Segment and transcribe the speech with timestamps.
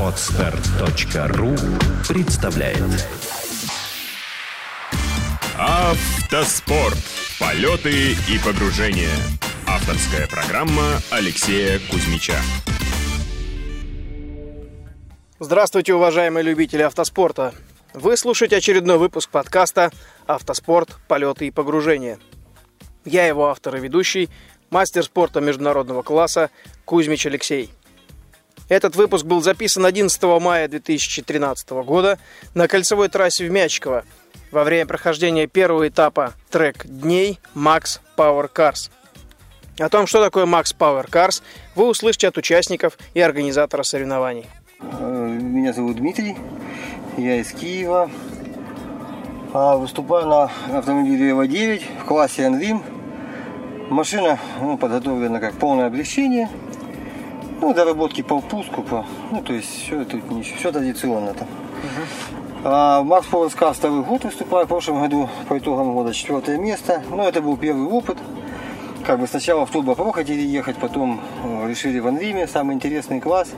[0.00, 1.54] Отстар.ру
[2.08, 3.06] представляет
[5.58, 6.96] Автоспорт.
[7.38, 9.10] Полеты и погружения.
[9.66, 12.36] Авторская программа Алексея Кузьмича.
[15.38, 17.52] Здравствуйте, уважаемые любители автоспорта.
[17.92, 19.90] Вы слушаете очередной выпуск подкаста
[20.26, 20.96] «Автоспорт.
[21.08, 22.18] Полеты и погружения».
[23.04, 24.30] Я его автор и ведущий,
[24.70, 26.50] мастер спорта международного класса
[26.84, 27.70] Кузьмич Алексей.
[28.68, 32.18] Этот выпуск был записан 11 мая 2013 года
[32.54, 34.04] на кольцевой трассе в Мячково
[34.50, 38.90] во время прохождения первого этапа трек дней Max Power Cars.
[39.78, 41.42] О том, что такое Max Power Cars,
[41.74, 44.46] вы услышите от участников и организатора соревнований.
[44.80, 46.36] Меня зовут Дмитрий,
[47.16, 48.10] я из Киева.
[49.52, 52.95] А, Выступаю на автомобиле Эва-9 в классе Unrim.
[53.88, 56.50] Машина ну, подготовлена как полное облегчение.
[57.60, 61.48] Ну, доработки по впуску, по, ну, то есть все, это, все традиционно там.
[62.64, 67.02] А, Макс Поверска второй год выступаю, в прошлом году по итогам года четвертое место.
[67.10, 68.18] Но это был первый опыт.
[69.06, 73.50] Как бы сначала в Турбопро хотели ехать, потом э, решили в Анриме, самый интересный класс.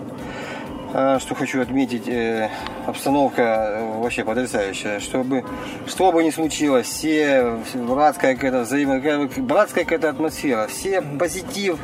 [0.94, 2.48] А, Что хочу отметить, э,
[2.86, 5.00] обстановка э, вообще потрясающая.
[5.00, 5.44] Чтобы,
[5.86, 11.78] что бы ни случилось, все братская какая-то взаимо, братская какая-то атмосфера, все позитив,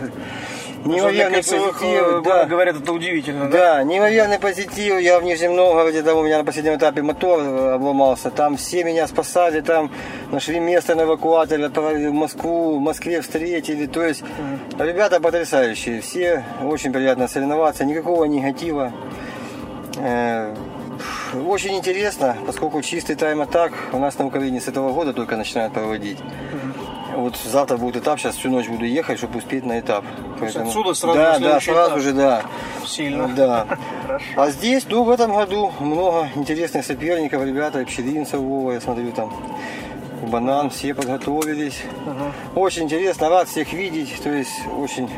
[0.85, 2.23] неимоверный позитив.
[2.25, 2.45] да.
[2.45, 5.01] говорят, это удивительно, Да, неимоверный позитив.
[5.01, 8.31] Я в Нижнем Новгороде, там у меня на последнем этапе мотор э, обломался.
[8.31, 9.91] Там все меня спасали, там
[10.31, 13.87] нашли место на эвакуаторе, отправили в Москву, в Москве встретили.
[13.87, 14.23] То есть
[14.79, 16.01] ребята потрясающие.
[16.01, 18.93] Все очень приятно соревноваться, никакого негатива.
[19.99, 20.55] Э,
[21.47, 26.19] Очень интересно, поскольку чистый тайм-атак у нас на Украине с этого года только начинают проводить.
[27.17, 30.05] Вот завтра будет этап, сейчас всю ночь буду ехать, чтобы успеть на этап.
[30.41, 32.01] Поэтому- отсюда сразу да, да, сразу этап.
[32.01, 32.43] же, да.
[32.87, 33.29] Сильно.
[33.29, 33.67] Да.
[34.37, 39.33] А здесь, ну, в этом году много интересных соперников, ребята, Пчелинцев, Вова, я смотрю там,
[40.22, 41.83] Банан, все подготовились.
[42.55, 45.11] Очень интересно, рад всех видеть, то есть очень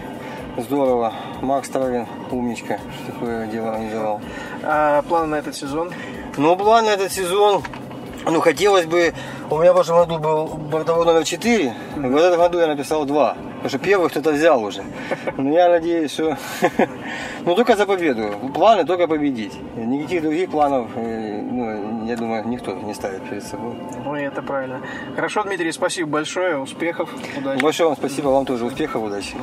[0.56, 1.12] здорово.
[1.42, 4.20] Макс Травин, умничка, что такое дело организовал.
[4.62, 5.92] А планы на этот сезон?
[6.38, 7.62] Ну, план на этот сезон,
[8.30, 9.14] ну, хотелось бы,
[9.50, 13.34] у меня в прошлом году был бортовой номер 4, в этом году я написал 2,
[13.34, 14.82] потому что первый кто-то взял уже.
[15.36, 16.36] Но я надеюсь, что,
[17.44, 19.52] ну, только за победу, планы только победить.
[19.76, 23.74] Никаких других планов, э, ну, я думаю, никто не ставит перед собой.
[24.04, 24.80] Ну, и это правильно.
[25.14, 27.08] Хорошо, Дмитрий, спасибо большое, успехов,
[27.38, 27.62] удачи.
[27.62, 29.36] Большое вам спасибо, вам тоже успехов, удачи.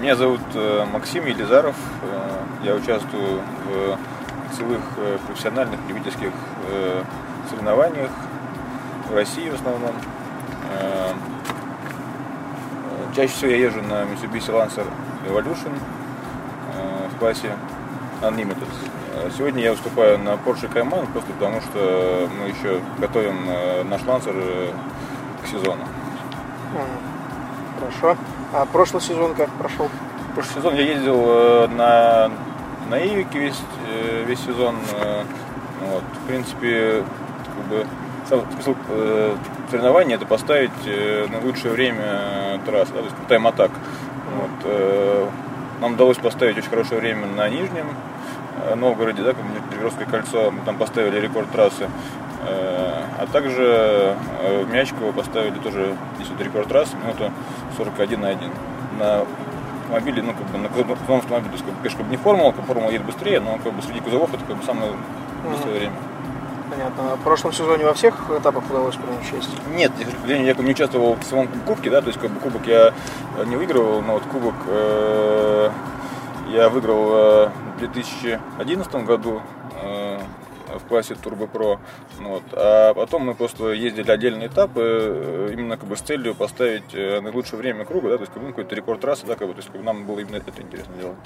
[0.00, 1.74] Меня зовут э, Максим Елизаров.
[2.02, 4.80] Э, Я участвую в целых
[5.26, 6.30] профессиональных любительских
[7.48, 8.10] соревнованиях
[9.10, 9.92] в России в основном.
[10.70, 11.12] Э,
[13.16, 14.86] Чаще всего я езжу на Mitsubishi Lancer
[15.26, 15.72] Evolution
[16.74, 17.52] э, в классе
[18.22, 18.68] Unlimited.
[19.14, 24.72] Э, Сегодня я выступаю на Porsche Cayman просто потому, что мы еще готовим наш Lancer
[25.42, 25.84] к сезону.
[27.80, 28.16] Хорошо.
[28.52, 29.88] А прошлый сезон как прошел?
[30.34, 32.30] Прошлый сезон я ездил на,
[32.88, 33.60] на Ивике весь,
[34.26, 34.76] весь сезон.
[35.80, 36.02] Вот.
[36.02, 37.04] В принципе,
[37.68, 37.86] бы,
[38.28, 39.36] сам смысл э,
[39.70, 43.70] это поставить э, на лучшее время э, трассы, да, то есть тайм-атак.
[44.36, 45.28] Вот, э,
[45.80, 47.86] нам удалось поставить очень хорошее время на Нижнем
[48.76, 51.88] Новгороде, да, как Перегородское кольцо, мы там поставили рекорд трассы.
[52.40, 54.16] А также
[54.64, 57.30] в Мячково поставили тоже здесь вот рекорд трассы, минуту
[57.76, 58.50] 41 на 1.
[58.98, 59.24] На
[59.88, 62.16] автомобиле, ну, как бы на кузовном автомобиле, то есть, как бы, конечно, как бы не
[62.16, 64.92] формула, как формула едет быстрее, но как бы среди кузовов это как бы самое
[65.48, 65.94] быстрое время.
[66.70, 67.12] Понятно.
[67.12, 69.58] А в прошлом сезоне во всех этапах удалось принять участие?
[69.74, 69.92] Нет,
[70.26, 72.92] я, не участвовал в самом кубке, да, то есть как бы кубок я
[73.38, 75.70] э, не выигрывал, но вот кубок э,
[76.50, 79.40] я выиграл э, в 2011 году
[79.82, 80.18] э,
[80.78, 81.78] в классе Turbo Pro,
[82.20, 86.34] ну вот, а потом мы просто ездили отдельные этапы э, именно как бы с целью
[86.34, 89.48] поставить наилучшее время круга, да, то есть как бы, ну, какой-то рекорд трассы, да, как
[89.48, 91.16] бы, то есть как бы, нам было именно это интересно делать.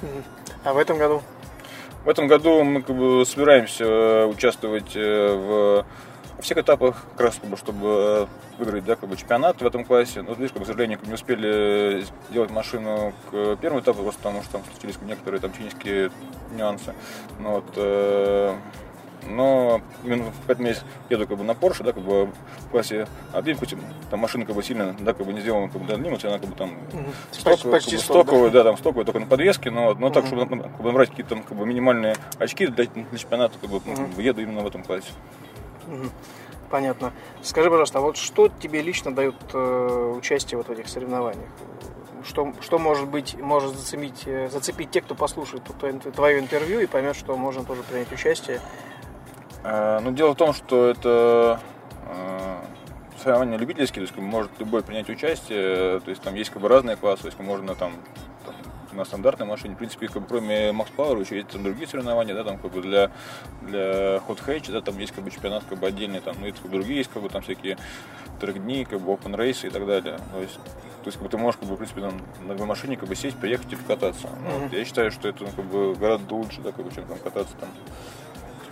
[0.65, 1.23] А в этом году?
[2.05, 5.87] В этом году мы как бы собираемся э, участвовать э, в
[6.43, 8.27] всех этапах, как раз как бы, чтобы э,
[8.59, 10.23] выиграть да, как бы, чемпионат в этом классе.
[10.23, 14.43] Но, видишь, как бы, к сожалению, не успели сделать машину к первому этапу, просто потому
[14.43, 16.11] что там случились некоторые там технические
[16.57, 16.93] нюансы.
[17.39, 18.53] Ну, вот, э,
[19.27, 20.75] но именно поэтому я
[21.11, 23.75] еду как бы на Porsche, да, как бы в классе один, хоть
[24.11, 26.39] там машина как бы сильно, да, как бы не сделана как бы до лимита, она
[26.39, 26.77] как бы там
[27.31, 28.23] стоковая, почти как бы, сток, да.
[28.23, 31.31] стоковая, да, там стоковая только на подвеске, но, но так, чтобы как бы, набрать какие-то
[31.31, 34.83] там, как бы, минимальные очки для, для чемпионата, как бы, ну, еду именно в этом
[34.83, 35.09] классе.
[36.71, 37.13] Понятно.
[37.43, 41.49] Скажи, пожалуйста, а вот что тебе лично дает э, участие вот в этих соревнованиях?
[42.25, 45.65] что, что может быть, может зацепить, э, зацепить те, кто послушает
[46.15, 48.61] твое интервью и поймет, что можно тоже принять участие?
[49.65, 51.61] Э, ну, дело в том, что это
[52.07, 52.57] э,
[53.23, 56.97] соревнования любительские, то есть может любой принять участие, то есть там есть как бы разные
[56.97, 57.93] классы, то есть можно там
[58.93, 59.75] на стандартной машине.
[59.75, 62.73] В принципе, как бы, кроме Max Power еще есть там другие соревнования, да, там как
[62.73, 63.11] бы для,
[63.63, 66.53] для Hot Hatch, да, там есть как бы чемпионат как бы отдельный, там, ну и
[66.53, 67.79] как бы, другие есть как бы там всякие
[68.41, 70.19] трек-дни, как бы open race и так далее.
[70.33, 72.97] То есть, то есть как бы, ты можешь, как бы, в принципе, там, на машине
[72.97, 74.29] как бы сесть, приехать и покататься.
[74.43, 74.63] Ну, mm-hmm.
[74.65, 77.19] вот, я считаю, что это ну, как бы гораздо лучше, да, как бы, чем там
[77.19, 77.69] кататься там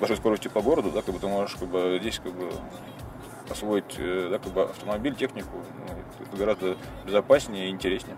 [0.00, 2.50] большой скоростью по городу, да, как бы ты можешь как бы здесь как бы
[3.50, 8.16] освоить э, да, как бы автомобиль, технику, ну, это гораздо безопаснее и интереснее.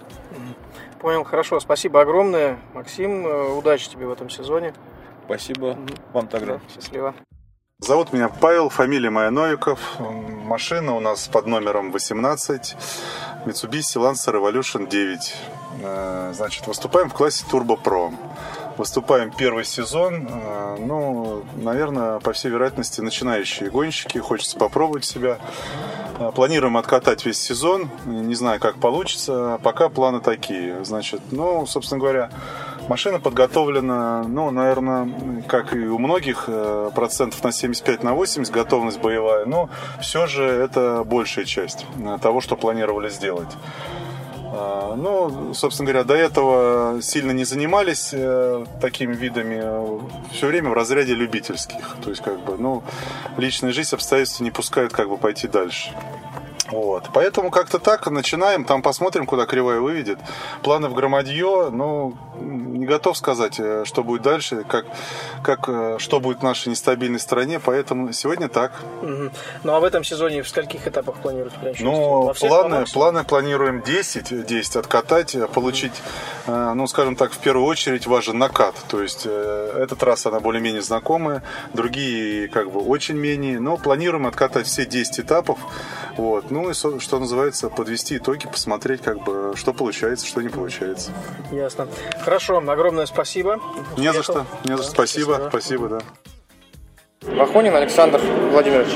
[1.01, 1.59] Понял, хорошо.
[1.61, 3.27] Спасибо огромное, Максим.
[3.27, 4.75] Э, удачи тебе в этом сезоне.
[5.25, 5.67] Спасибо.
[5.67, 5.87] Угу.
[6.13, 6.47] Вам также.
[6.47, 7.15] Да, счастливо.
[7.79, 9.99] Зовут меня Павел, фамилия моя Новиков.
[9.99, 12.77] Машина у нас под номером 18.
[13.45, 15.35] Mitsubishi Lancer Evolution 9.
[15.83, 18.15] Э, значит, выступаем в классе Turbo Pro.
[18.79, 20.27] Выступаем первый сезон.
[20.31, 24.19] Э, ну, наверное, по всей вероятности, начинающие гонщики.
[24.19, 25.39] Хочется попробовать себя.
[26.19, 27.91] Э, планируем откатать весь сезон.
[28.07, 29.61] Не знаю, как получится.
[29.63, 30.85] Пока планы такие.
[30.85, 32.31] Значит, ну, собственно говоря,
[32.89, 35.09] машина подготовлена, ну, наверное,
[35.49, 39.45] как и у многих, э, процентов на 75 на 80 готовность боевая.
[39.45, 39.69] Но
[40.01, 41.85] все же это большая часть
[42.23, 43.51] того, что планировали сделать.
[44.53, 49.63] Ну, собственно говоря, до этого сильно не занимались э, такими видами,
[50.33, 51.97] все время в разряде любительских.
[52.05, 52.83] То есть, как бы, ну,
[53.39, 55.95] личная жизнь, обстоятельства не пускают как бы пойти дальше.
[56.73, 57.11] Вот.
[57.13, 60.19] Поэтому как-то так начинаем, там посмотрим, куда кривая выведет.
[60.63, 64.87] Планы в громадье, ну, не готов сказать, э, что будет дальше, как,
[65.43, 68.73] как, э, что будет в нашей нестабильной стране, поэтому сегодня так.
[69.03, 69.31] Угу.
[69.65, 74.77] Ну, а в этом сезоне в скольких этапах планируете Ну, планы, планы планируем 10, 10
[74.77, 75.93] откатать, э, получить,
[76.47, 81.43] ну, скажем так, в первую очередь важен накат, то есть эта трасса, она более-менее знакомая,
[81.75, 85.59] другие, как бы, очень менее, но планируем откатать все 10 этапов,
[86.17, 91.11] вот, ну, и, что называется, подвести итоги, посмотреть, как бы, что получается, что не получается.
[91.51, 91.89] Ясно.
[92.23, 93.61] Хорошо, огромное спасибо.
[93.97, 93.99] Успехов.
[93.99, 94.93] Не за что, не за что.
[94.93, 96.01] Спасибо, спасибо, спасибо да.
[97.35, 98.21] Махонин Александр
[98.51, 98.91] Владимирович.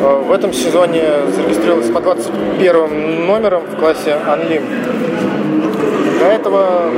[0.00, 4.64] Э, в этом сезоне зарегистрировался по 21 номером в классе Анлим.
[6.18, 6.90] До этого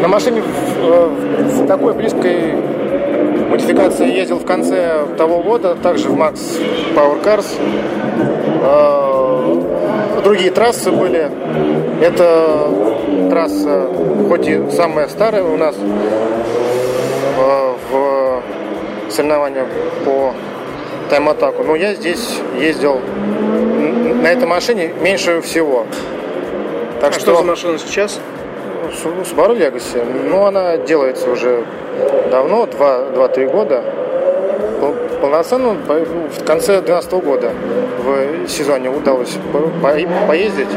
[0.00, 0.46] на машине в,
[0.84, 2.73] э, в такой близкой
[3.54, 6.40] модификации ездил в конце того года, также в Max
[6.92, 7.46] Power Cars.
[8.62, 11.30] Э, другие трассы были.
[12.00, 12.68] Это
[13.30, 13.88] трасса,
[14.28, 15.76] хоть и самая старая у нас
[17.38, 18.42] э, в
[19.08, 19.68] соревнованиях
[20.04, 20.34] по
[21.08, 22.98] тайм-атаку, но я здесь ездил
[24.20, 25.86] на этой машине меньше всего.
[27.00, 28.18] Так а что, что за машина сейчас?
[28.90, 30.02] Subaru Legacy.
[30.28, 31.64] Ну, она делается уже
[32.30, 33.82] давно, 2-3 года.
[35.20, 37.50] Полноценно в конце 2012 года
[37.98, 39.36] в сезоне удалось
[40.28, 40.68] поездить.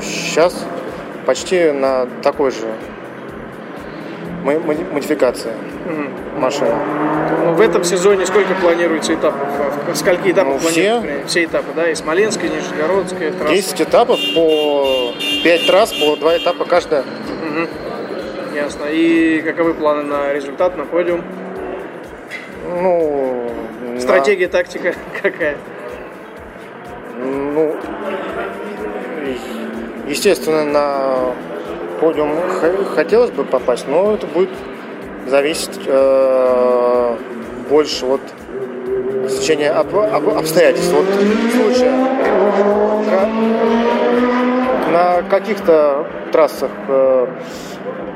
[0.00, 2.58] Сейчас э, почти на такой же
[4.44, 5.52] модификации
[5.86, 6.40] угу.
[6.40, 6.74] машины.
[7.44, 9.48] Ну, в этом сезоне сколько планируется этапов?
[9.94, 11.90] Скольки этапов ну, все, все этапы, да?
[11.90, 13.54] И Смоленская, и Нижегородская трасса?
[13.54, 15.12] 10 этапов по
[15.42, 17.02] 5 трасс, по 2 этапа каждая.
[17.02, 18.54] Угу.
[18.54, 18.86] Ясно.
[18.90, 21.22] И каковы планы на результат, на подиум?
[22.80, 23.50] Ну...
[23.98, 24.52] Стратегия, на...
[24.52, 25.56] тактика какая?
[27.20, 27.74] Ну,
[30.06, 31.34] естественно, на
[32.00, 32.30] подиум
[32.94, 34.50] хотелось бы попасть, но это будет
[35.26, 37.16] зависеть э,
[37.68, 38.20] больше от
[39.28, 40.92] течения об, об, обстоятельств.
[40.92, 41.06] Вот
[41.52, 41.90] случая
[44.92, 47.26] на каких-то трассах э,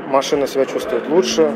[0.07, 1.51] машина себя чувствует лучше,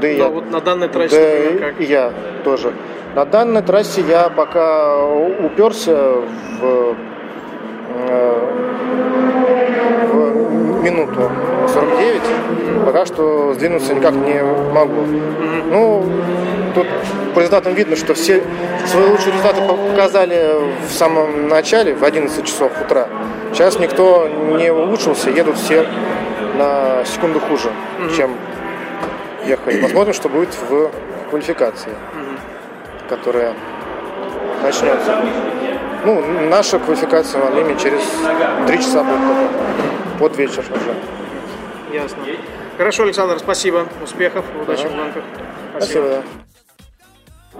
[0.00, 0.28] да и я.
[0.28, 1.80] Вот на данной трассе да как?
[1.80, 2.12] и я
[2.44, 2.72] тоже.
[3.14, 6.14] На данной трассе я пока уперся
[6.60, 6.96] в,
[8.08, 8.38] э,
[10.12, 11.30] в минуту
[11.68, 12.22] 49.
[12.84, 14.42] Пока что сдвинуться никак не
[14.72, 15.06] могу.
[15.70, 16.04] Ну,
[16.74, 16.86] тут
[17.34, 18.42] по результатам видно, что все
[18.86, 20.56] свои лучшие результаты показали
[20.86, 23.08] в самом начале, в 11 часов утра.
[23.52, 24.28] Сейчас никто
[24.58, 25.86] не улучшился, едут все
[26.56, 27.70] на секунду хуже,
[28.16, 28.36] чем
[29.46, 29.82] ехали.
[29.82, 30.90] Посмотрим, что будет в
[31.30, 31.92] квалификации,
[33.08, 33.54] которая
[34.62, 35.22] начнется.
[36.04, 38.02] Ну, наша квалификация в Алиме через
[38.66, 40.94] три часа будет под вечер уже.
[41.94, 42.24] Ясно.
[42.76, 43.86] Хорошо, Александр, спасибо.
[44.02, 45.22] Успехов, удачи в гонках.
[45.76, 46.06] Спасибо.
[46.06, 46.24] спасибо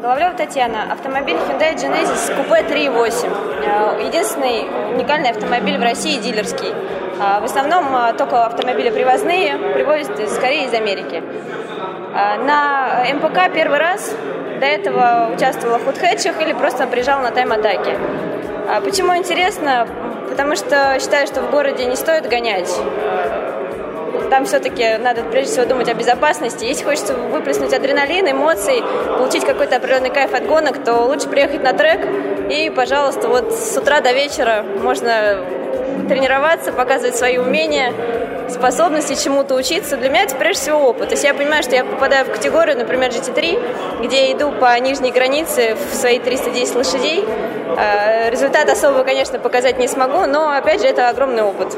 [0.03, 0.93] Головлева Татьяна.
[0.93, 3.31] Автомобиль Hyundai Genesis Coupe 3.8.
[3.65, 6.75] Э, единственный уникальный автомобиль в России дилерский.
[7.21, 11.23] А, в основном э, только автомобили привозные, привозят скорее из Америки.
[12.13, 14.15] На МПК первый раз,
[14.59, 17.99] до этого участвовала в худхэтчах или просто приезжала на тайм-атаке.
[18.85, 19.89] Почему интересно?
[20.29, 22.73] Потому что считаю, что в городе не стоит гонять
[24.31, 26.65] там все-таки надо прежде всего думать о безопасности.
[26.65, 28.83] Если хочется выплеснуть адреналин, эмоции,
[29.17, 32.01] получить какой-то определенный кайф от гонок, то лучше приехать на трек
[32.51, 35.39] и, пожалуйста, вот с утра до вечера можно
[36.09, 37.93] тренироваться, показывать свои умения,
[38.51, 39.97] способности, чему-то учиться.
[39.97, 41.09] Для меня это прежде всего опыт.
[41.09, 44.79] То есть я понимаю, что я попадаю в категорию, например, GT3, где я иду по
[44.79, 47.25] нижней границе в свои 310 лошадей.
[47.77, 51.77] Э, результат особо, конечно, показать не смогу, но, опять же, это огромный опыт.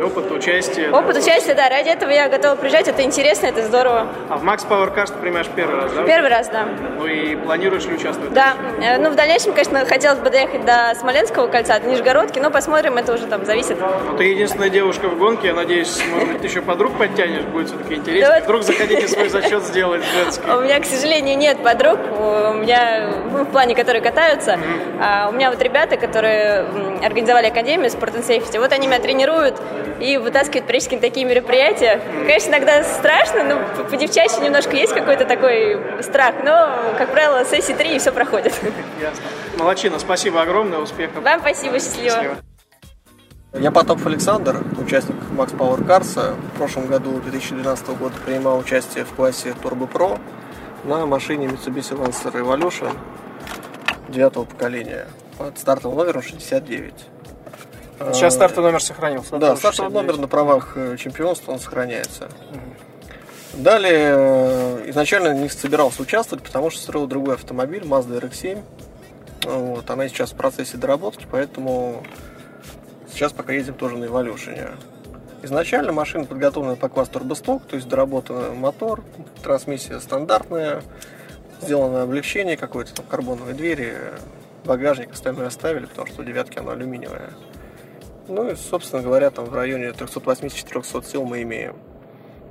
[0.00, 0.90] Опыт участия.
[0.90, 1.68] Опыт участия, да.
[1.68, 2.88] Ради этого я готова приезжать.
[2.88, 4.06] Это интересно, это здорово.
[4.28, 4.62] А в Max
[5.06, 6.04] ты принимаешь первый раз, да?
[6.04, 6.66] Первый раз, да.
[6.98, 8.32] Ну и планируешь ли участвовать?
[8.32, 8.54] Да.
[8.80, 12.96] Э, ну, в дальнейшем, конечно, хотелось бы доехать до Смоленского кольца, до Нижегородки, но посмотрим,
[12.96, 13.78] это уже там зависит.
[13.78, 15.48] Ну, ты единственная девушка в гонке.
[15.48, 18.40] Я надеюсь, может быть, ты еще подруг подтянешь, будет все-таки интересно.
[18.44, 20.50] Вдруг захотите свой зачет сделать женский.
[20.56, 21.98] У меня, к сожалению, нет подруг.
[22.18, 24.58] У меня, ну, в плане, которые катаются.
[25.00, 26.66] А у меня вот ребята, которые
[27.04, 29.60] организовали Академию Sport and Safety, вот они меня тренируют
[30.00, 32.00] и вытаскивают периодически на такие мероприятия.
[32.26, 37.72] Конечно, иногда страшно, но по девчачьи немножко есть какой-то такой страх, но, как правило, сессии
[37.72, 38.52] три и все проходит.
[39.00, 39.22] Ясно.
[39.58, 41.22] Молодчина, спасибо огромное, успехов.
[41.22, 42.10] Вам спасибо, счастливо.
[42.10, 42.36] счастливо.
[43.54, 46.34] Я Потопов Александр, участник Max Power Cars.
[46.54, 50.18] В прошлом году, 2012 года, принимал участие в классе Turbo Pro
[50.84, 52.96] на машине Mitsubishi Lancer Evolution
[54.08, 55.06] девятого поколения
[55.38, 56.94] под стартовым номером 69.
[58.12, 59.36] Сейчас стартовый номер сохранился.
[59.38, 62.28] Да, стартовый номер на правах э, чемпионства он сохраняется.
[63.54, 68.62] Далее, э, изначально не собирался участвовать, потому что строил другой автомобиль, Mazda RX-7.
[69.44, 72.02] Вот, она сейчас в процессе доработки, поэтому
[73.12, 74.74] сейчас пока ездим тоже на Evolution.
[75.42, 79.02] Изначально машина подготовлена по классу турбосток, то есть доработан мотор,
[79.42, 80.82] трансмиссия стандартная,
[81.60, 83.94] сделано облегчение какое-то, там карбоновые двери,
[84.64, 87.30] багажник остальное оставили, потому что девятки она алюминиевая.
[88.28, 91.76] Ну и, собственно говоря, там в районе 380-400 сил мы имеем.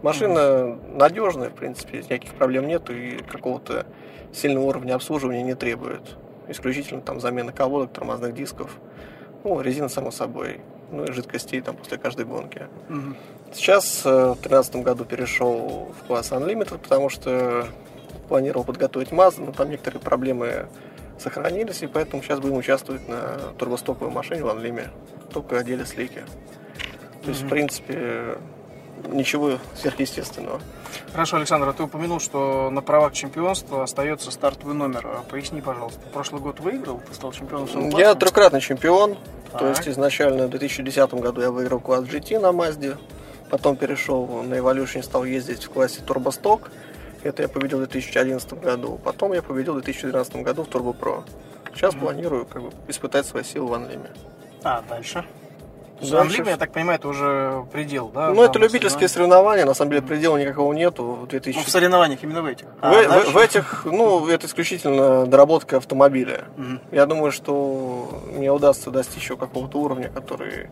[0.02, 3.86] Машина надежная, в принципе, никаких проблем нет и какого-то
[4.34, 6.02] сильного уровня обслуживания не требует.
[6.48, 8.78] Исключительно там замена колодок, тормозных дисков.
[9.44, 10.62] Ну, резина, само собой.
[10.92, 12.68] Ну и жидкостей там после каждой гонки.
[12.90, 13.16] Угу.
[13.54, 17.68] Сейчас э, в 2013 году перешел в класс Unlimited, потому что
[18.28, 20.68] планировал подготовить Mazda, но там некоторые проблемы
[21.22, 24.90] сохранились, и поэтому сейчас будем участвовать на турбостоковой машине в Unlimited
[25.32, 26.24] только одели слики.
[27.24, 27.46] То есть, mm-hmm.
[27.46, 28.38] в принципе,
[29.08, 30.62] ничего сверхъестественного.
[31.12, 35.06] Хорошо, Александр, а ты упомянул, что на правах чемпионства остается стартовый номер.
[35.06, 39.18] А поясни, пожалуйста, прошлый год выиграл, ты стал чемпионом своего Я трехкратный чемпион.
[39.52, 39.60] Так.
[39.60, 42.98] То есть изначально в 2010 году я выиграл класс GT на Мазде.
[43.50, 46.72] Потом перешел на Evolution, стал ездить в классе Турбосток.
[47.24, 49.00] Это я победил в 2011 году.
[49.04, 51.24] Потом я победил в 2012 году в Turbo Pro.
[51.74, 52.00] Сейчас mm-hmm.
[52.00, 54.12] планирую как бы, испытать свои силы в Анлиме.
[54.64, 55.26] А, дальше?
[56.02, 56.44] Дальше...
[56.46, 58.30] я так понимаю, это уже предел, да?
[58.32, 61.04] Ну, это любительские соревнования, на самом деле предела никакого нету.
[61.04, 61.58] В, 2000...
[61.58, 62.66] ну, в соревнованиях именно в этих?
[62.82, 66.46] А, в, в, в этих, ну, это исключительно доработка автомобиля.
[66.58, 66.96] Угу.
[66.96, 70.70] Я думаю, что мне удастся достичь еще какого-то уровня, который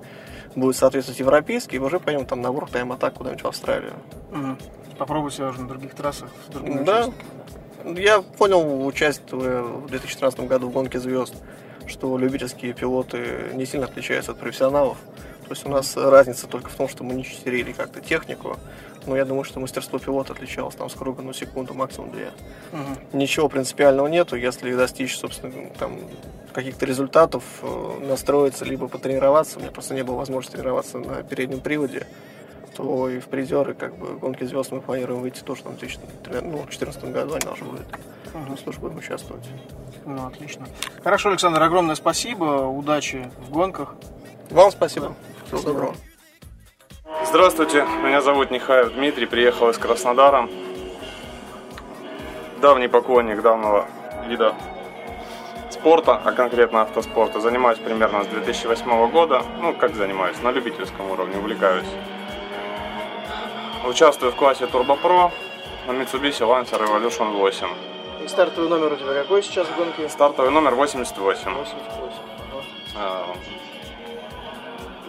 [0.55, 3.93] будет соответствовать европейский, и уже пойдем там на Time Attack куда-нибудь в Австралию.
[4.31, 4.57] Угу.
[4.97, 6.29] Попробуй себя уже на других трассах.
[6.83, 7.09] Да.
[7.85, 11.35] Я понял, участвуя в 2013 году в гонке звезд,
[11.87, 14.97] что любительские пилоты не сильно отличаются от профессионалов.
[15.49, 18.57] То есть у нас разница только в том, что мы не читерили как-то технику,
[19.07, 22.31] но я думаю, что мастерство пилота отличалось там с круга на секунду, максимум две.
[22.71, 23.17] Угу.
[23.17, 25.97] Ничего принципиального нету, если достичь, собственно, там
[26.53, 29.57] каких-то результатов, э, настроиться, либо потренироваться.
[29.57, 32.05] У меня просто не было возможности тренироваться на переднем приводе
[32.75, 37.03] то и в призеры, как бы, гонки звезд мы планируем выйти тоже там, в 2014
[37.03, 37.87] ну, году они должны будут.
[38.35, 38.55] Угу.
[38.63, 39.43] Тоже будем участвовать.
[40.05, 40.67] Ну, отлично.
[41.03, 42.67] Хорошо, Александр, огромное спасибо.
[42.67, 43.95] Удачи в гонках.
[44.51, 45.15] Вам спасибо.
[45.49, 45.95] Всего доброго.
[47.25, 50.47] Здравствуйте, меня зовут Нихаев Дмитрий, приехал из Краснодара.
[52.61, 53.87] Давний поклонник данного
[54.27, 54.53] вида
[55.71, 57.39] спорта, а конкретно автоспорта.
[57.39, 59.41] Занимаюсь примерно с 2008 года.
[59.59, 61.87] Ну, как занимаюсь, на любительском уровне, увлекаюсь.
[63.87, 65.31] Участвую в классе Turbo Pro
[65.87, 67.67] на Mitsubishi Lancer Evolution 8.
[68.23, 70.07] И стартовый номер у тебя какой сейчас в гонке?
[70.09, 71.55] Стартовый номер 88.
[71.55, 72.13] 88.
[72.95, 73.25] А,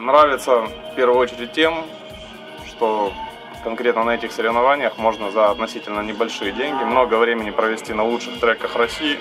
[0.01, 1.85] нравится в первую очередь тем,
[2.67, 3.13] что
[3.63, 8.77] конкретно на этих соревнованиях можно за относительно небольшие деньги много времени провести на лучших треках
[8.77, 9.19] России,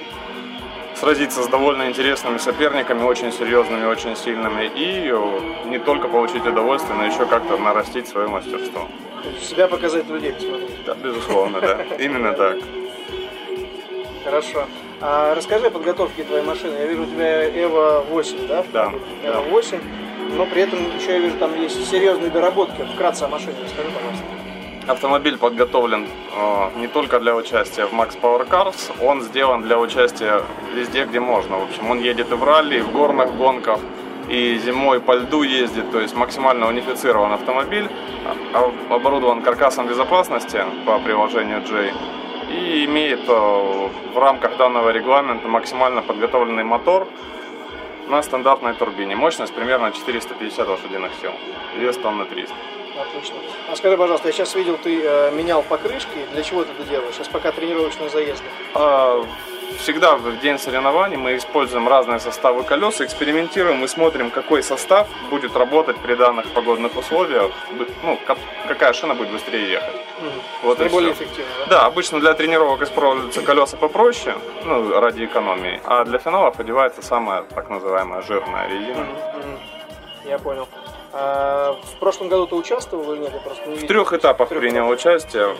[0.96, 5.14] сразиться с довольно интересными соперниками, очень серьезными, очень сильными, и
[5.70, 8.88] не только получить удовольствие, но еще как-то нарастить свое мастерство.
[9.42, 10.84] Себя показать людей посмотреть.
[10.86, 11.84] Да, безусловно, да.
[12.00, 12.58] Именно так.
[14.24, 14.66] Хорошо.
[15.02, 16.76] А расскажи о подготовке твоей машины.
[16.76, 18.66] Я вижу у тебя Эва 8, да?
[18.74, 18.94] Да.
[19.24, 19.80] Эва 8,
[20.36, 22.86] но при этом еще я вижу, там есть серьезные доработки.
[22.94, 24.26] Вкратце о машине расскажи, пожалуйста.
[24.88, 30.42] Автомобиль подготовлен э, не только для участия в Max Power Cars, он сделан для участия
[30.74, 31.58] везде, где можно.
[31.58, 33.80] В общем, он едет и в ралли, и в горных гонках,
[34.30, 37.88] и зимой по льду ездит, то есть максимально унифицирован автомобиль,
[38.54, 41.92] а, оборудован каркасом безопасности по приложению J
[42.50, 47.08] и имеет э, в рамках данного регламента максимально подготовленный мотор
[48.10, 49.16] на стандартной турбине.
[49.16, 51.32] Мощность примерно 450 лошадиных сил,
[51.78, 52.54] вес тонны 300.
[53.00, 53.36] Отлично.
[53.72, 56.26] А скажи, пожалуйста, я сейчас видел, ты э, менял покрышки.
[56.34, 57.16] Для чего ты это делаешь?
[57.16, 58.44] Сейчас пока тренировочные заезды.
[58.74, 59.24] А,
[59.78, 65.56] всегда в день соревнований мы используем разные составы колес, экспериментируем и смотрим, какой состав будет
[65.56, 67.52] работать при данных погодных условиях,
[68.04, 68.20] ну,
[68.68, 69.96] какая шина будет быстрее ехать.
[69.96, 70.30] Угу.
[70.64, 71.66] Вот Наиболее эффективно, да?
[71.68, 74.36] Да, обычно для тренировок используются колеса попроще,
[74.66, 79.02] ну, ради экономии, а для финалов одевается самая так называемая жирная резина.
[79.02, 80.30] Угу.
[80.30, 80.68] Я понял.
[81.12, 83.34] А в прошлом году ты участвовал или нет?
[83.34, 85.00] Я просто не в трех этапах трех принял этапах.
[85.00, 85.56] участие.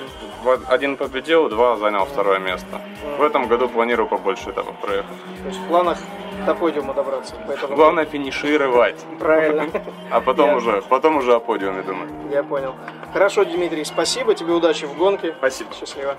[0.68, 2.82] Один победил, два занял второе место.
[3.18, 5.18] В этом году планирую побольше этапов проехать.
[5.42, 5.98] То есть в планах
[6.46, 7.36] до подиума добраться.
[7.48, 7.76] Поэтому...
[7.76, 9.04] Главное финишировать.
[9.20, 9.70] Правильно.
[10.12, 12.10] А потом уже, потом уже о подиуме думать.
[12.32, 12.76] Я понял.
[13.14, 15.36] Хорошо, Дмитрий, спасибо тебе, удачи в гонке.
[15.38, 15.70] Спасибо.
[15.74, 16.16] Счастливо.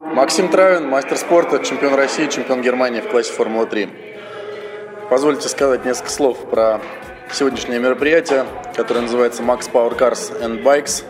[0.00, 5.08] Максим Травин, мастер спорта, чемпион России, чемпион Германии в классе Формула-3.
[5.08, 6.80] Позвольте сказать несколько слов про
[7.32, 11.04] сегодняшнее мероприятие, которое называется Max Power Cars and Bikes.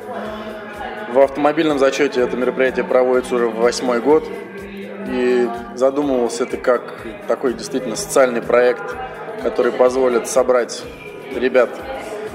[1.12, 4.24] В автомобильном зачете это мероприятие проводится уже в восьмой год.
[5.08, 6.82] И задумывался это как
[7.28, 8.96] такой действительно социальный проект,
[9.42, 10.82] который позволит собрать
[11.34, 11.70] ребят,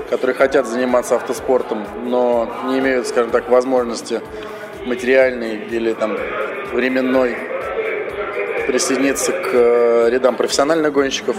[0.09, 4.21] которые хотят заниматься автоспортом, но не имеют, скажем так, возможности
[4.85, 6.17] материальной или там
[6.71, 7.35] временной
[8.67, 11.35] присоединиться к э, рядам профессиональных гонщиков.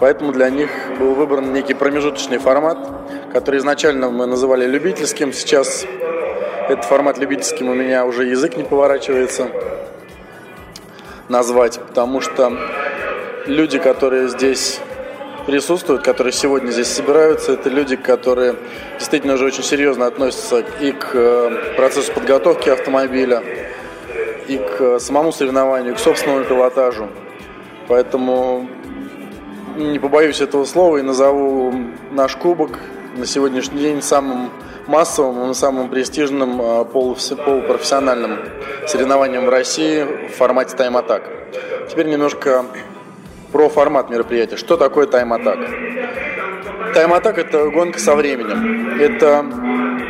[0.00, 2.78] Поэтому для них был выбран некий промежуточный формат,
[3.32, 5.32] который изначально мы называли любительским.
[5.32, 5.86] Сейчас
[6.68, 9.48] этот формат любительским у меня уже язык не поворачивается
[11.28, 12.52] назвать, потому что
[13.46, 14.80] люди, которые здесь
[15.46, 18.56] присутствуют, которые сегодня здесь собираются, это люди, которые
[18.98, 23.42] действительно уже очень серьезно относятся и к э, процессу подготовки автомобиля,
[24.48, 27.08] и к самому соревнованию, к собственному пилотажу.
[27.88, 28.68] Поэтому
[29.76, 31.72] не побоюсь этого слова и назову
[32.10, 32.78] наш кубок
[33.16, 34.50] на сегодняшний день самым
[34.86, 38.38] массовым и самым престижным а, полупрофессиональным
[38.86, 41.22] соревнованием в России в формате тайм-атак.
[41.90, 42.64] Теперь немножко
[43.52, 44.56] про формат мероприятия.
[44.56, 45.58] Что такое тайм-атак?
[46.94, 49.00] Тайм-атак– это гонка со временем.
[49.00, 49.44] Это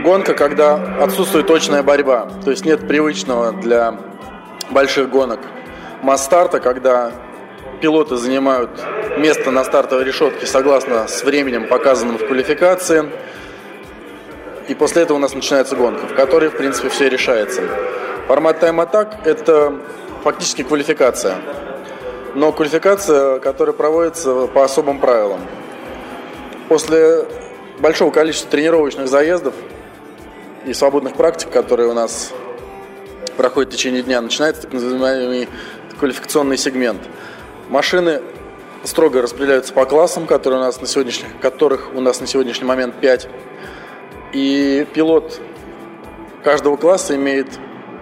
[0.02, 2.28] гонка, когда отсутствует точная борьба.
[2.44, 3.96] То есть нет привычного для
[4.70, 5.40] больших гонок
[6.02, 7.12] масс-старта, когда
[7.84, 8.70] пилоты занимают
[9.18, 13.10] место на стартовой решетке согласно с временем, показанным в квалификации.
[14.68, 17.60] И после этого у нас начинается гонка, в которой, в принципе, все решается.
[18.26, 19.80] Формат тайм-атак– это
[20.22, 21.36] фактически квалификация.
[22.34, 25.40] Но квалификация, которая проводится по особым правилам.
[26.70, 27.26] После
[27.80, 29.52] большого количества тренировочных заездов
[30.64, 32.32] и свободных практик, которые у нас
[33.36, 35.50] проходит в течение дня, начинается так называемый
[35.98, 37.02] квалификационный сегмент.
[37.68, 38.20] Машины
[38.84, 42.94] строго распределяются по классам, которые у нас на сегодняшний, которых у нас на сегодняшний момент
[43.00, 43.28] 5.
[44.32, 45.40] И пилот
[46.42, 47.48] каждого класса имеет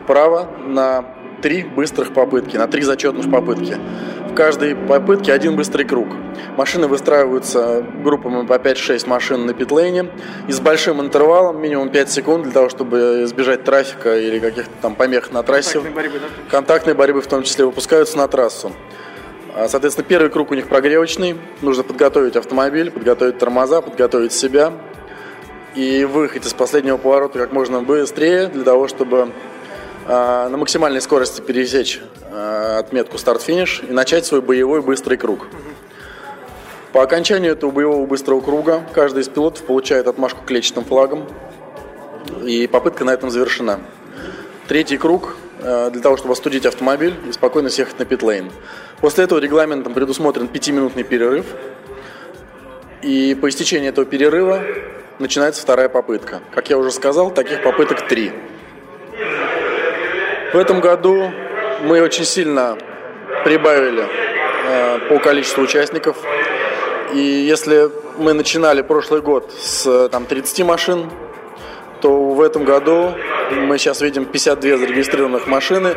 [0.06, 1.04] право на
[1.42, 3.76] три быстрых попытки, на три зачетных попытки.
[4.30, 6.08] В каждой попытке один быстрый круг.
[6.56, 10.10] Машины выстраиваются группами по 5-6 машин на питлейне
[10.48, 14.94] и с большим интервалом, минимум 5 секунд, для того, чтобы избежать трафика или каких-то там
[14.94, 15.80] помех на трассе.
[15.80, 16.50] Контактной борьбы, да?
[16.50, 18.72] Контактной борьбы в том числе выпускаются на трассу.
[19.54, 21.38] А, соответственно, первый круг у них прогревочный.
[21.60, 24.72] Нужно подготовить автомобиль, подготовить тормоза, подготовить себя
[25.74, 29.32] и выехать из последнего поворота как можно быстрее для того, чтобы
[30.06, 35.46] а, на максимальной скорости пересечь а, отметку старт-финиш и начать свой боевой быстрый круг.
[36.92, 41.26] По окончанию этого боевого быстрого круга каждый из пилотов получает отмашку клетчатым флагом,
[42.44, 43.80] и попытка на этом завершена.
[44.68, 48.50] Третий круг для того, чтобы остудить автомобиль и спокойно съехать на питлейн.
[49.00, 51.46] После этого регламентом предусмотрен пятиминутный перерыв,
[53.02, 54.62] и по истечении этого перерыва
[55.18, 56.40] начинается вторая попытка.
[56.54, 58.32] Как я уже сказал, таких попыток три.
[60.52, 61.32] В этом году
[61.82, 62.76] мы очень сильно
[63.44, 64.04] прибавили
[64.66, 66.16] э, по количеству участников.
[67.12, 71.10] И если мы начинали прошлый год с там, 30 машин,
[72.00, 73.14] то в этом году
[73.52, 75.96] мы сейчас видим 52 зарегистрированных машины.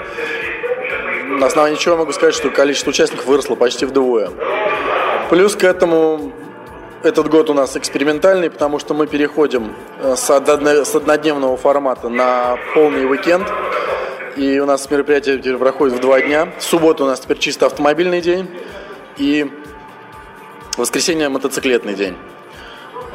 [1.28, 4.30] На основании чего могу сказать, что количество участников выросло почти вдвое.
[5.30, 6.34] Плюс к этому
[7.04, 13.10] этот год у нас экспериментальный, потому что мы переходим э, с однодневного формата на полный
[13.10, 13.48] уикенд.
[14.36, 16.50] И у нас мероприятие теперь проходит в два дня.
[16.58, 18.50] В субботу у нас теперь чисто автомобильный день.
[19.18, 19.50] И
[20.78, 22.18] воскресенье мотоциклетный день.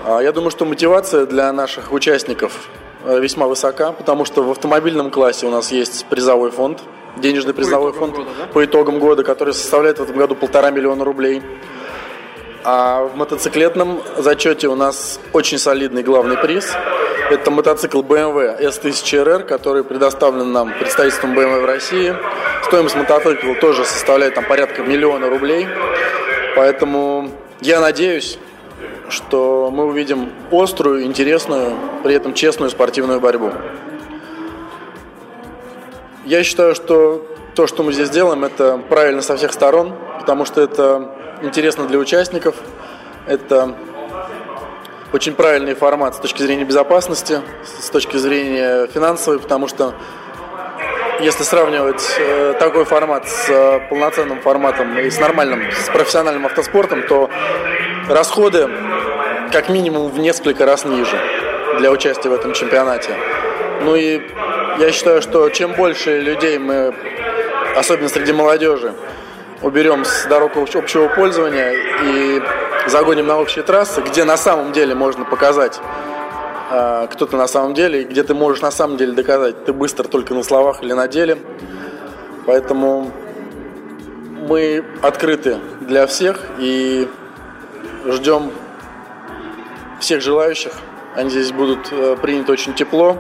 [0.05, 2.68] А я думаю, что мотивация для наших участников
[3.04, 6.80] весьма высока, потому что в автомобильном классе у нас есть призовой фонд,
[7.16, 8.46] денежный призовой фонд года, да?
[8.46, 11.42] по итогам года, который составляет в этом году полтора миллиона рублей.
[12.62, 16.70] А в мотоциклетном зачете у нас очень солидный главный приз.
[17.30, 22.14] Это мотоцикл BMW S1000RR, который предоставлен нам представительством BMW в России.
[22.64, 25.66] Стоимость мотоцикла тоже составляет там порядка миллиона рублей.
[26.54, 28.38] Поэтому я надеюсь,
[29.10, 33.52] что мы увидим острую, интересную, при этом честную спортивную борьбу.
[36.24, 40.60] Я считаю, что то, что мы здесь делаем, это правильно со всех сторон, потому что
[40.60, 41.10] это
[41.42, 42.54] интересно для участников.
[43.26, 43.74] Это
[45.12, 47.40] очень правильный формат с точки зрения безопасности,
[47.80, 49.94] с точки зрения финансовой, потому что
[51.20, 57.02] если сравнивать э, такой формат с э, полноценным форматом и с нормальным, с профессиональным автоспортом,
[57.06, 57.28] то
[58.08, 58.68] расходы
[59.50, 61.20] как минимум в несколько раз ниже
[61.78, 63.10] для участия в этом чемпионате.
[63.82, 64.20] Ну и
[64.78, 66.94] я считаю, что чем больше людей мы,
[67.76, 68.94] особенно среди молодежи,
[69.62, 72.42] уберем с дорог общего пользования и
[72.86, 75.80] загоним на общие трассы, где на самом деле можно показать,
[76.70, 79.72] а, кто ты на самом деле, и где ты можешь на самом деле доказать, ты
[79.72, 81.38] быстро только на словах или на деле.
[82.46, 83.10] Поэтому
[84.48, 87.08] мы открыты для всех и
[88.06, 88.50] ждем
[90.00, 90.72] всех желающих.
[91.14, 93.18] Они здесь будут э, приняты очень тепло.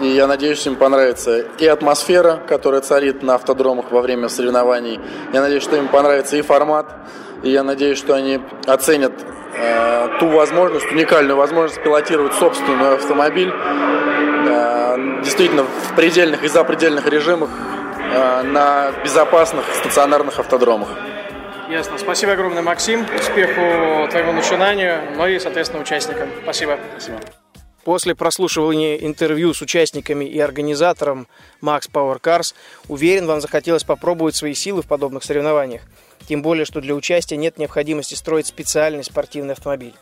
[0.00, 5.00] И я надеюсь, им понравится и атмосфера, которая царит на автодромах во время соревнований.
[5.32, 6.94] Я надеюсь, что им понравится и формат.
[7.42, 9.12] И я надеюсь, что они оценят
[9.54, 17.50] э, ту возможность, уникальную возможность пилотировать собственный автомобиль э, действительно в предельных и запредельных режимах
[18.12, 20.88] э, на безопасных стационарных автодромах.
[21.68, 21.98] Ясно.
[21.98, 23.04] Спасибо огромное, Максим.
[23.18, 26.28] Успеху твоему начинанию, ну и, соответственно, участникам.
[26.42, 26.78] Спасибо.
[26.92, 27.20] Спасибо.
[27.84, 31.28] После прослушивания интервью с участниками и организатором
[31.62, 32.54] Max Power Cars,
[32.88, 35.82] уверен, вам захотелось попробовать свои силы в подобных соревнованиях.
[36.28, 39.94] Тем более, что для участия нет необходимости строить специальный спортивный автомобиль.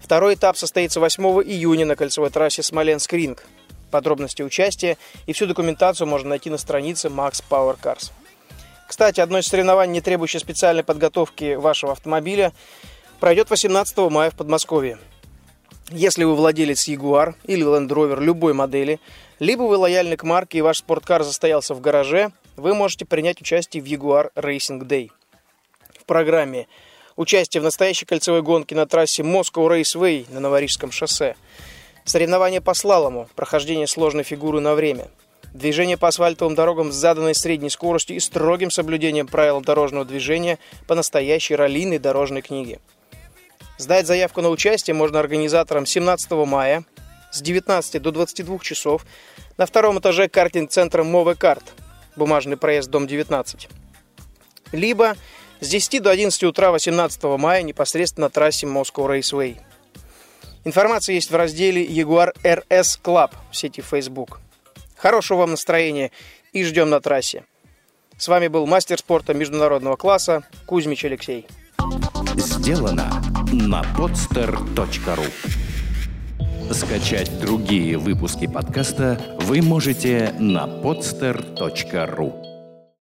[0.00, 3.44] Второй этап состоится 8 июня на кольцевой трассе Смоленск-Ринг.
[3.90, 8.12] Подробности участия и всю документацию можно найти на странице Max Power Cars.
[8.88, 12.54] Кстати, одно из соревнований, не требующее специальной подготовки вашего автомобиля,
[13.20, 14.98] пройдет 18 мая в Подмосковье.
[15.90, 18.98] Если вы владелец Jaguar или Land Rover любой модели,
[19.40, 23.82] либо вы лояльны к марке и ваш спорткар застоялся в гараже, вы можете принять участие
[23.82, 25.10] в Jaguar Racing Day.
[26.00, 26.66] В программе
[27.14, 31.36] участие в настоящей кольцевой гонке на трассе Moscow Raceway на Новорижском шоссе,
[32.06, 35.08] соревнования по слалому, прохождение сложной фигуры на время,
[35.58, 40.94] движение по асфальтовым дорогам с заданной средней скоростью и строгим соблюдением правил дорожного движения по
[40.94, 42.80] настоящей раллийной дорожной книге–
[43.78, 46.84] Сдать заявку на участие можно организаторам 17 мая
[47.30, 49.06] с 19 до 22 часов
[49.56, 51.62] на втором этаже картинг-центра Мове Карт,
[52.16, 53.68] бумажный проезд, дом 19.
[54.72, 55.16] Либо
[55.60, 59.58] с 10 до 11 утра 18 мая непосредственно на трассе Moscow Raceway.
[60.64, 64.40] Информация есть в разделе Jaguar RS Club в сети Facebook.
[64.98, 66.10] Хорошего вам настроения
[66.52, 67.44] и ждем на трассе.
[68.16, 71.46] С вами был мастер спорта международного класса Кузьмич Алексей.
[72.36, 75.30] Сделано на podster.ru
[76.72, 82.47] Скачать другие выпуски подкаста вы можете на podster.ru